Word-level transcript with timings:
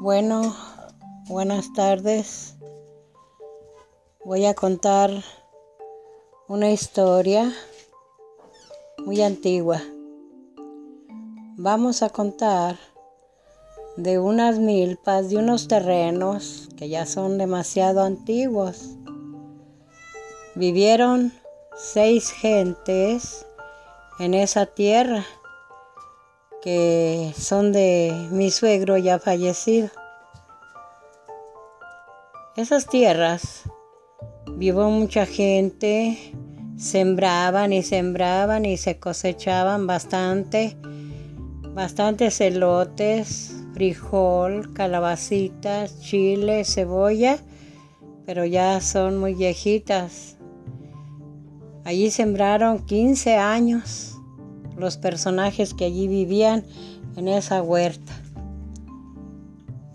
Bueno, 0.00 0.56
buenas 1.28 1.72
tardes. 1.72 2.54
Voy 4.24 4.46
a 4.46 4.54
contar 4.54 5.10
una 6.48 6.70
historia 6.70 7.52
muy 9.04 9.22
antigua. 9.22 9.82
Vamos 11.56 12.02
a 12.02 12.10
contar 12.10 12.78
de 13.96 14.18
unas 14.18 14.58
milpas, 14.58 15.30
de 15.30 15.36
unos 15.36 15.68
terrenos 15.68 16.68
que 16.76 16.88
ya 16.88 17.06
son 17.06 17.38
demasiado 17.38 18.02
antiguos. 18.02 18.96
Vivieron 20.54 21.32
seis 21.76 22.30
gentes 22.30 23.46
en 24.20 24.34
esa 24.34 24.66
tierra 24.66 25.24
que 26.62 27.32
son 27.38 27.72
de 27.72 28.28
mi 28.30 28.50
suegro 28.50 28.98
ya 28.98 29.18
fallecido. 29.18 29.88
Esas 32.54 32.86
tierras 32.86 33.62
vivió 34.46 34.90
mucha 34.90 35.24
gente, 35.24 36.34
sembraban 36.76 37.72
y 37.72 37.82
sembraban 37.82 38.66
y 38.66 38.76
se 38.76 38.98
cosechaban 38.98 39.86
bastante, 39.86 40.76
bastantes 41.74 42.42
elotes, 42.42 43.56
frijol, 43.72 44.74
calabacitas, 44.74 45.98
chile, 46.02 46.66
cebolla, 46.66 47.38
pero 48.26 48.44
ya 48.44 48.82
son 48.82 49.16
muy 49.16 49.32
viejitas. 49.32 50.36
Allí 51.84 52.10
sembraron 52.10 52.84
15 52.84 53.36
años 53.36 54.09
los 54.80 54.96
personajes 54.96 55.74
que 55.74 55.84
allí 55.84 56.08
vivían 56.08 56.64
en 57.16 57.28
esa 57.28 57.62
huerta. 57.62 58.12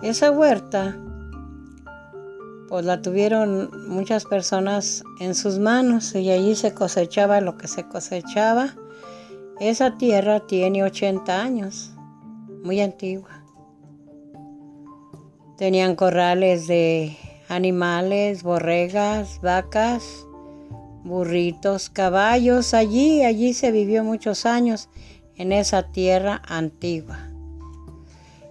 Esa 0.02 0.31
huerta, 0.31 0.97
pues 2.69 2.86
la 2.86 3.02
tuvieron 3.02 3.69
muchas 3.88 4.25
personas 4.25 5.03
en 5.19 5.36
sus 5.36 5.59
manos 5.59 6.13
y 6.16 6.30
allí 6.31 6.56
se 6.56 6.73
cosechaba 6.73 7.41
lo 7.41 7.58
que 7.58 7.67
se 7.67 7.88
cosechaba. 7.88 8.75
Esa 9.59 9.97
tierra 9.97 10.41
tiene 10.41 10.83
80 10.83 11.41
años, 11.41 11.91
muy 12.63 12.81
antigua. 12.81 13.44
Tenían 15.58 15.95
corrales 15.95 16.67
de 16.67 17.17
animales, 17.47 18.44
borregas, 18.44 19.39
vacas, 19.41 20.25
burritos, 21.06 21.89
caballos. 21.89 22.73
Allí, 22.73 23.23
allí 23.23 23.53
se 23.53 23.72
vivió 23.72 24.03
muchos 24.03 24.45
años 24.45 24.89
en 25.38 25.53
esa 25.53 25.84
tierra 25.84 26.42
antigua. 26.47 27.30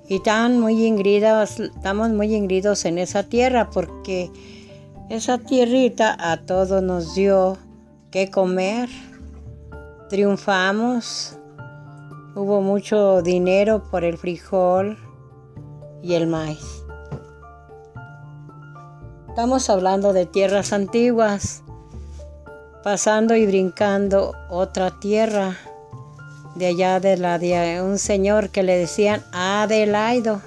Y 0.08 0.20
tan 0.20 0.60
muy 0.60 0.86
ingridos, 0.86 1.60
estamos 1.60 2.10
muy 2.10 2.34
ingridos 2.34 2.84
en 2.84 2.98
esa 2.98 3.24
tierra 3.24 3.70
porque 3.70 4.30
esa 5.10 5.38
tierrita 5.38 6.16
a 6.18 6.38
todos 6.38 6.82
nos 6.82 7.14
dio 7.14 7.58
que 8.10 8.30
comer. 8.30 8.88
Triunfamos. 10.08 11.38
Hubo 12.36 12.60
mucho 12.60 13.22
dinero 13.22 13.82
por 13.90 14.04
el 14.04 14.18
frijol 14.18 14.98
y 16.02 16.14
el 16.14 16.26
maíz. 16.26 16.84
Estamos 19.28 19.70
hablando 19.70 20.12
de 20.12 20.26
tierras 20.26 20.72
antiguas 20.72 21.63
pasando 22.84 23.34
y 23.34 23.46
brincando 23.46 24.34
otra 24.50 24.90
tierra 25.00 25.56
de 26.54 26.66
allá 26.66 27.00
de 27.00 27.16
la 27.16 27.38
de 27.38 27.80
un 27.80 27.98
señor 27.98 28.50
que 28.50 28.62
le 28.62 28.76
decían 28.76 29.24
Adelaido. 29.32 30.42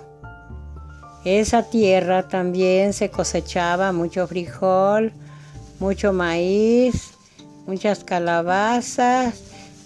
Esa 1.25 1.63
tierra 1.63 2.27
también 2.27 2.93
se 2.93 3.09
cosechaba 3.09 3.91
mucho 3.91 4.27
frijol, 4.27 5.11
mucho 5.79 6.13
maíz, 6.13 7.09
muchas 7.65 8.03
calabazas 8.03 9.33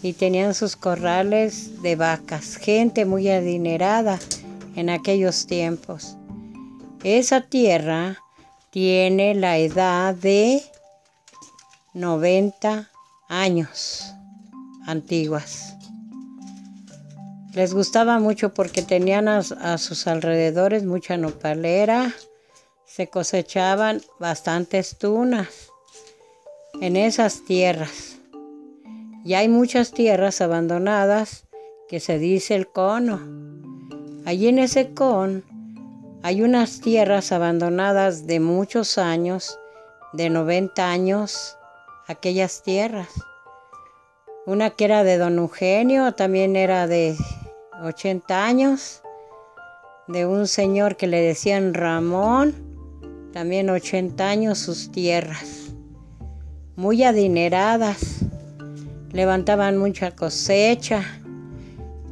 y 0.03 0.11
tenían 0.11 0.53
sus 0.53 0.75
corrales 0.75 1.81
de 1.81 1.95
vacas, 1.95 2.57
gente 2.57 3.05
muy 3.05 3.29
adinerada 3.29 4.19
en 4.75 4.89
aquellos 4.89 5.47
tiempos. 5.47 6.17
Esa 7.01 7.39
tierra 7.39 8.17
tiene 8.71 9.35
la 9.35 9.57
edad 9.57 10.13
de 10.13 10.61
90 11.93 12.89
años 13.27 14.13
antiguas. 14.85 15.75
Les 17.53 17.73
gustaba 17.73 18.17
mucho 18.19 18.53
porque 18.53 18.81
tenían 18.81 19.27
a, 19.27 19.77
sus 19.77 20.07
alrededores 20.07 20.85
mucha 20.85 21.17
nopalera, 21.17 22.13
se 22.85 23.07
cosechaban 23.07 24.01
bastantes 24.19 24.97
tunas 24.97 25.47
en 26.79 26.95
esas 26.95 27.43
tierras. 27.43 28.17
Y 29.25 29.33
hay 29.33 29.49
muchas 29.49 29.91
tierras 29.91 30.39
abandonadas 30.39 31.43
que 31.89 31.99
se 31.99 32.19
dice 32.19 32.55
el 32.55 32.67
cono. 32.67 33.19
Allí 34.25 34.47
en 34.47 34.59
ese 34.59 34.93
con 34.93 35.43
hay 36.23 36.41
unas 36.41 36.79
tierras 36.79 37.31
abandonadas 37.31 38.27
de 38.27 38.39
muchos 38.39 38.97
años, 38.97 39.59
de 40.13 40.29
90 40.29 40.89
años, 40.89 41.57
aquellas 42.11 42.61
tierras. 42.61 43.09
Una 44.45 44.71
que 44.71 44.85
era 44.85 45.03
de 45.03 45.17
don 45.17 45.37
Eugenio, 45.37 46.13
también 46.13 46.55
era 46.55 46.87
de 46.87 47.15
80 47.83 48.45
años, 48.45 49.01
de 50.07 50.25
un 50.25 50.47
señor 50.47 50.97
que 50.97 51.07
le 51.07 51.21
decían 51.21 51.73
Ramón, 51.73 52.53
también 53.33 53.69
80 53.69 54.27
años 54.27 54.59
sus 54.59 54.91
tierras, 54.91 55.73
muy 56.75 57.03
adineradas, 57.03 58.19
levantaban 59.11 59.77
mucha 59.77 60.11
cosecha, 60.11 61.03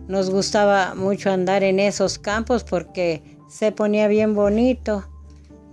nos 0.07 0.29
gustaba 0.29 0.95
mucho 0.95 1.29
andar 1.29 1.63
en 1.63 1.79
esos 1.79 2.19
campos 2.19 2.63
porque 2.63 3.21
se 3.49 3.71
ponía 3.71 4.07
bien 4.07 4.33
bonito, 4.33 5.07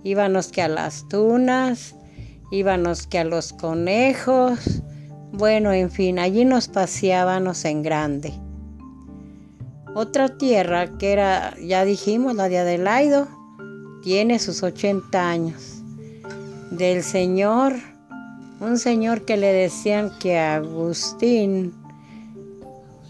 íbamos 0.03 0.49
que 0.49 0.61
a 0.61 0.67
las 0.67 1.07
tunas, 1.07 1.95
íbamos 2.51 3.07
que 3.07 3.19
a 3.19 3.23
los 3.23 3.53
conejos, 3.53 4.81
bueno, 5.31 5.73
en 5.73 5.91
fin, 5.91 6.19
allí 6.19 6.45
nos 6.45 6.67
paseábamos 6.67 7.65
en 7.65 7.83
grande. 7.83 8.33
Otra 9.93 10.37
tierra 10.37 10.97
que 10.97 11.11
era, 11.11 11.55
ya 11.59 11.83
dijimos, 11.83 12.35
la 12.35 12.49
de 12.49 12.59
Adelaido, 12.59 13.27
tiene 14.03 14.39
sus 14.39 14.63
80 14.63 15.29
años. 15.29 15.81
Del 16.71 17.03
señor, 17.03 17.73
un 18.59 18.77
señor 18.77 19.25
que 19.25 19.37
le 19.37 19.51
decían 19.51 20.11
que 20.19 20.37
Agustín 20.37 21.73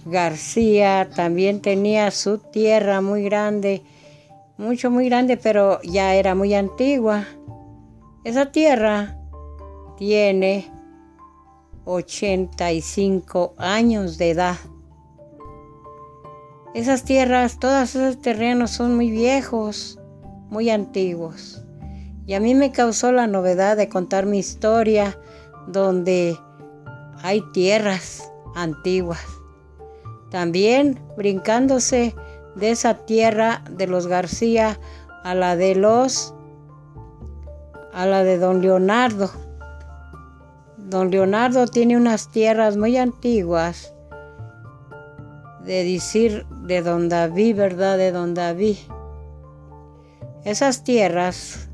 García 0.06 1.10
también 1.16 1.62
tenía 1.62 2.12
su 2.12 2.38
tierra 2.38 3.02
muy 3.02 3.24
grande, 3.24 3.84
mucho, 4.58 4.90
muy 4.90 5.10
grande, 5.10 5.38
pero 5.38 5.82
ya 5.82 6.16
era 6.16 6.36
muy 6.36 6.54
antigua. 6.54 7.26
Esa 8.24 8.52
tierra 8.52 9.17
tiene 9.98 10.72
85 11.86 13.56
años 13.58 14.18
de 14.18 14.32
edad. 14.32 14.58
Esas 16.74 17.04
tierras, 17.04 17.60
todos 17.60 17.96
esos 17.96 18.22
terrenos 18.22 18.72
son 18.72 18.96
muy 18.96 19.10
viejos, 19.10 20.00
muy 20.50 20.70
antiguos. 20.70 21.64
Y 22.26 22.34
a 22.34 22.40
mí 22.40 22.54
me 22.56 22.72
causó 22.72 23.12
la 23.12 23.26
novedad 23.26 23.78
de 23.78 23.90
contar 23.90 24.26
mi 24.26 24.38
historia 24.38 25.18
donde 25.68 26.38
hay 27.24 27.42
tierras 27.52 28.32
antiguas. 28.56 29.26
También 30.30 31.00
brincándose 31.16 32.14
de 32.56 32.72
esa 32.72 33.06
tierra 33.06 33.64
de 33.72 33.88
los 33.88 34.08
García 34.08 34.80
a 35.24 35.34
la 35.36 35.56
de 35.56 35.76
los, 35.76 36.34
a 37.94 38.06
la 38.06 38.24
de 38.24 38.38
don 38.38 38.62
Leonardo. 38.62 39.47
Don 40.90 41.12
Leonardo 41.12 41.68
tiene 41.68 41.98
unas 41.98 42.32
tierras 42.32 42.78
muy 42.78 42.96
antiguas, 42.96 43.94
de 45.66 45.84
decir 45.84 46.46
de 46.64 46.82
don 46.82 47.10
David, 47.10 47.58
¿verdad? 47.58 47.98
De 47.98 48.14
don 48.14 48.34
David. 48.34 48.78
Esas 50.46 50.86
tierras 50.86 51.68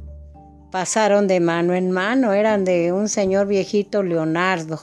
pasaron 0.72 1.28
de 1.28 1.40
mano 1.40 1.76
en 1.76 1.92
mano, 1.92 2.34
eran 2.34 2.66
de 2.66 2.92
un 2.92 3.08
señor 3.08 3.46
viejito 3.46 4.02
Leonardo 4.02 4.82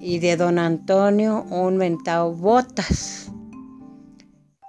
y 0.00 0.18
de 0.18 0.38
don 0.38 0.58
Antonio 0.58 1.44
un 1.50 1.76
mentado 1.76 2.32
Botas. 2.32 3.30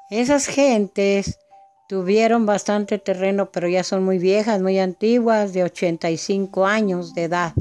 Esas 0.10 0.48
gentes 0.48 1.40
Tuvieron 1.88 2.48
bastante 2.48 2.98
terreno, 2.98 3.52
pero 3.52 3.68
ya 3.68 3.84
son 3.84 4.04
muy 4.04 4.18
viejas, 4.18 4.60
muy 4.62 4.80
antiguas, 4.80 5.54
de 5.54 5.64
85 5.64 6.66
años 6.66 7.14
de 7.14 7.26
edad. 7.26 7.54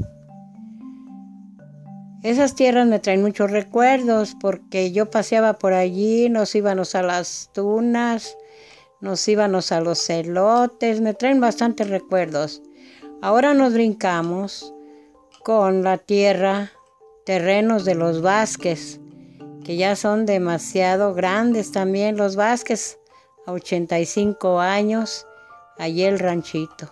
Esas 2.23 2.55
tierras 2.55 2.87
me 2.87 2.97
traen 2.97 3.21
muchos 3.21 3.51
recuerdos 3.51 4.35
porque 4.41 4.91
yo 4.91 5.11
paseaba 5.11 5.59
por 5.59 5.73
allí, 5.73 6.27
nos 6.29 6.55
íbamos 6.55 6.95
a 6.95 7.03
las 7.03 7.51
tunas, 7.53 8.35
nos 8.99 9.27
íbamos 9.27 9.71
a 9.71 9.79
los 9.79 10.03
celotes, 10.03 11.01
me 11.01 11.13
traen 11.13 11.39
bastantes 11.39 11.87
recuerdos. 11.87 12.63
Ahora 13.21 13.53
nos 13.53 13.73
brincamos 13.73 14.73
con 15.43 15.83
la 15.83 15.99
tierra, 15.99 16.71
terrenos 17.27 17.85
de 17.85 17.93
los 17.93 18.23
Vázquez, 18.23 18.99
que 19.63 19.77
ya 19.77 19.95
son 19.95 20.25
demasiado 20.25 21.13
grandes 21.13 21.71
también 21.71 22.17
los 22.17 22.35
Vázquez, 22.35 22.97
a 23.45 23.51
85 23.51 24.59
años, 24.59 25.27
allí 25.77 26.03
el 26.03 26.19
ranchito. 26.19 26.91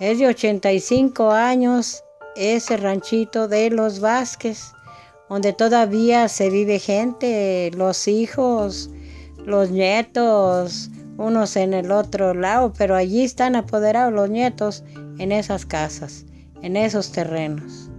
Es 0.00 0.18
de 0.18 0.26
85 0.26 1.30
años 1.30 2.02
ese 2.34 2.76
ranchito 2.76 3.48
de 3.48 3.70
los 3.70 4.00
Vázquez, 4.00 4.72
donde 5.28 5.52
todavía 5.52 6.28
se 6.28 6.50
vive 6.50 6.78
gente, 6.78 7.70
los 7.74 8.08
hijos, 8.08 8.90
los 9.44 9.70
nietos, 9.70 10.90
unos 11.18 11.56
en 11.56 11.74
el 11.74 11.90
otro 11.90 12.34
lado, 12.34 12.72
pero 12.76 12.96
allí 12.96 13.24
están 13.24 13.56
apoderados 13.56 14.12
los 14.12 14.30
nietos 14.30 14.84
en 15.18 15.32
esas 15.32 15.66
casas, 15.66 16.26
en 16.62 16.76
esos 16.76 17.12
terrenos. 17.12 17.90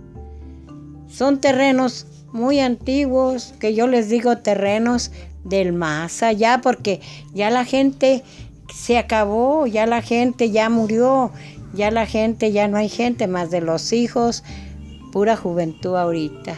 Son 1.07 1.39
terrenos 1.39 2.07
muy 2.31 2.59
antiguos, 2.59 3.53
que 3.59 3.75
yo 3.75 3.87
les 3.87 4.09
digo 4.09 4.39
terrenos 4.39 5.11
del 5.43 5.73
más 5.73 6.23
allá, 6.23 6.61
porque 6.61 7.01
ya 7.33 7.49
la 7.49 7.65
gente 7.65 8.23
se 8.73 8.97
acabó, 8.97 9.67
ya 9.67 9.85
la 9.85 10.01
gente 10.01 10.51
ya 10.51 10.69
murió, 10.69 11.31
ya 11.73 11.91
la 11.91 12.05
gente, 12.05 12.51
ya 12.51 12.67
no 12.67 12.77
hay 12.77 12.89
gente 12.89 13.27
más 13.27 13.51
de 13.51 13.61
los 13.61 13.93
hijos, 13.93 14.43
pura 15.11 15.35
juventud 15.35 15.95
ahorita. 15.95 16.55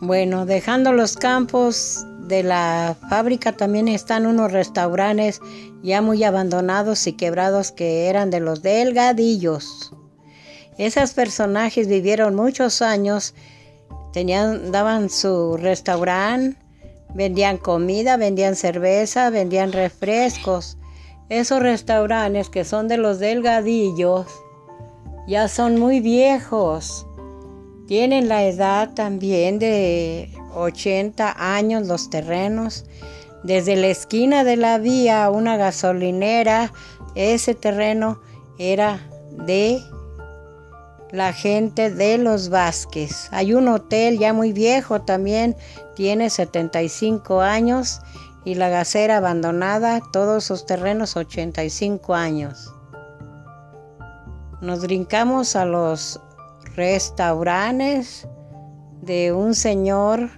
Bueno, 0.00 0.44
dejando 0.44 0.92
los 0.92 1.16
campos 1.16 2.04
de 2.28 2.42
la 2.42 2.96
fábrica 3.08 3.52
también 3.52 3.88
están 3.88 4.26
unos 4.26 4.52
restaurantes 4.52 5.40
ya 5.82 6.02
muy 6.02 6.24
abandonados 6.24 7.06
y 7.06 7.12
quebrados 7.12 7.72
que 7.72 8.08
eran 8.08 8.30
de 8.30 8.40
los 8.40 8.62
delgadillos. 8.62 9.92
Esos 10.78 11.12
personajes 11.12 11.86
vivieron 11.86 12.34
muchos 12.34 12.82
años, 12.82 13.34
daban 14.70 15.10
su 15.10 15.56
restaurante, 15.56 16.56
vendían 17.14 17.58
comida, 17.58 18.16
vendían 18.16 18.54
cerveza, 18.54 19.30
vendían 19.30 19.72
refrescos. 19.72 20.78
Esos 21.28 21.60
restaurantes 21.60 22.48
que 22.48 22.64
son 22.64 22.86
de 22.86 22.96
los 22.96 23.18
delgadillos 23.18 24.26
ya 25.26 25.48
son 25.48 25.80
muy 25.80 26.00
viejos. 26.00 27.06
Tienen 27.88 28.28
la 28.28 28.44
edad 28.44 28.94
también 28.94 29.58
de 29.58 30.30
80 30.54 31.34
años 31.36 31.86
los 31.86 32.08
terrenos. 32.08 32.84
Desde 33.42 33.76
la 33.76 33.88
esquina 33.88 34.44
de 34.44 34.56
la 34.56 34.78
vía, 34.78 35.28
una 35.30 35.56
gasolinera, 35.56 36.72
ese 37.14 37.54
terreno 37.54 38.20
era 38.58 39.00
de 39.30 39.82
la 41.14 41.32
gente 41.32 41.90
de 41.90 42.18
los 42.18 42.48
Vázquez. 42.48 43.28
Hay 43.30 43.54
un 43.54 43.68
hotel 43.68 44.18
ya 44.18 44.32
muy 44.32 44.52
viejo 44.52 45.02
también, 45.02 45.54
tiene 45.94 46.28
75 46.28 47.40
años 47.40 48.00
y 48.44 48.56
la 48.56 48.68
gasera 48.68 49.18
abandonada, 49.18 50.00
todos 50.12 50.42
sus 50.42 50.66
terrenos 50.66 51.16
85 51.16 52.14
años. 52.14 52.74
Nos 54.60 54.80
brincamos 54.80 55.54
a 55.54 55.64
los 55.64 56.20
restaurantes 56.74 58.26
de 59.02 59.32
un 59.32 59.54
señor, 59.54 60.30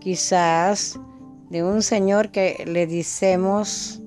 quizás 0.00 0.98
de 1.50 1.62
un 1.62 1.82
señor 1.82 2.30
que 2.30 2.64
le 2.66 2.86
decimos, 2.86 4.00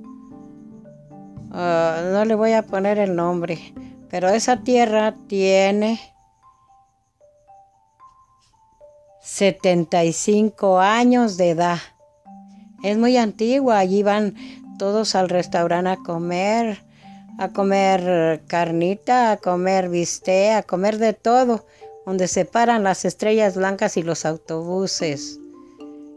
ah, 1.51 2.01
no 2.11 2.25
le 2.25 2.33
voy 2.33 2.53
a 2.53 2.63
poner 2.65 2.97
el 2.97 3.15
nombre, 3.15 3.59
pero 4.19 4.29
esa 4.29 4.63
tierra 4.63 5.15
tiene 5.27 5.99
75 9.21 10.79
años 10.79 11.37
de 11.37 11.51
edad. 11.51 11.77
Es 12.81 12.97
muy 12.97 13.15
antigua, 13.17 13.77
allí 13.77 14.01
van 14.01 14.33
todos 14.79 15.13
al 15.13 15.29
restaurante 15.29 15.91
a 15.91 15.97
comer, 15.97 16.83
a 17.37 17.49
comer 17.49 18.41
carnita, 18.47 19.33
a 19.33 19.37
comer 19.37 19.87
bistec, 19.87 20.55
a 20.55 20.63
comer 20.63 20.97
de 20.97 21.13
todo, 21.13 21.67
donde 22.07 22.27
se 22.27 22.43
paran 22.43 22.83
las 22.83 23.05
estrellas 23.05 23.55
blancas 23.55 23.97
y 23.97 24.01
los 24.01 24.25
autobuses. 24.25 25.39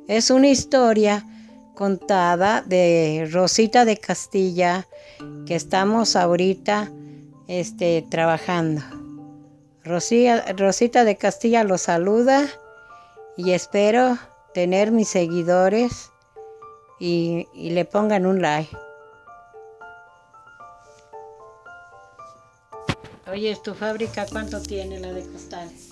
Es 0.09 0.31
una 0.31 0.49
historia 0.49 1.27
contada 1.75 2.63
de 2.63 3.29
Rosita 3.31 3.85
de 3.85 3.99
Castilla 3.99 4.89
que 5.45 5.55
estamos 5.55 6.17
ahorita 6.17 6.91
este, 7.51 8.07
trabajando. 8.09 8.81
Rosita 9.83 11.05
de 11.05 11.17
Castilla 11.17 11.65
los 11.65 11.81
saluda 11.83 12.47
y 13.37 13.53
espero 13.53 14.19
tener 14.55 14.93
mis 14.93 15.09
seguidores 15.09 16.13
y, 17.01 17.49
y 17.53 17.71
le 17.71 17.85
pongan 17.85 18.25
un 18.25 18.41
like. 18.41 18.71
Oye, 23.33 23.57
¿tu 23.57 23.75
fábrica 23.75 24.27
cuánto 24.31 24.63
tiene 24.63 25.01
la 25.01 25.13
de 25.13 25.27
costales? 25.27 25.89